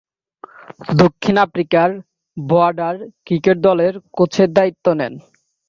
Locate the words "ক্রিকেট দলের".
3.25-3.93